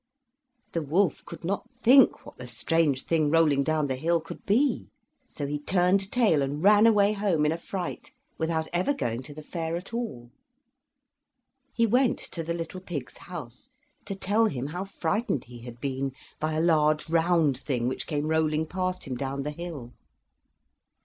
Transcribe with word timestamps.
The 0.71 0.81
wolf 0.81 1.23
could 1.25 1.45
not 1.45 1.69
think 1.83 2.25
what 2.25 2.35
the 2.37 2.47
strange 2.47 3.03
thing 3.03 3.29
rolling 3.29 3.63
down 3.63 3.85
the 3.85 3.95
hill 3.95 4.19
could 4.19 4.43
be; 4.47 4.87
so 5.29 5.45
he 5.45 5.59
turned 5.59 6.11
tail 6.11 6.41
and 6.41 6.63
ran 6.63 6.87
away 6.87 7.13
home 7.13 7.45
in 7.45 7.51
a 7.51 7.57
fright 7.59 8.11
without 8.39 8.67
ever 8.73 8.95
going 8.95 9.21
to 9.21 9.33
the 9.35 9.43
fair 9.43 9.75
at 9.77 9.93
all. 9.93 10.31
He 11.75 11.85
went 11.85 12.17
to 12.17 12.41
the 12.41 12.55
little 12.55 12.81
pig's 12.81 13.17
house 13.19 13.69
to 14.05 14.15
tell 14.15 14.45
him 14.47 14.65
how 14.65 14.85
frightened 14.85 15.43
he 15.43 15.59
had 15.59 15.79
been 15.79 16.13
by 16.39 16.53
a 16.53 16.61
large 16.61 17.07
round 17.07 17.59
thing 17.59 17.87
which 17.87 18.07
came 18.07 18.25
rolling 18.25 18.65
past 18.65 19.05
him 19.05 19.13
down 19.15 19.43
the 19.43 19.51
hill. 19.51 19.93